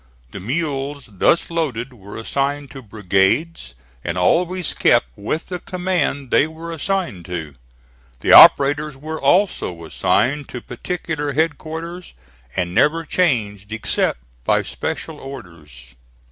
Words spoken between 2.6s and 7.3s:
to brigades, and always kept with the command they were assigned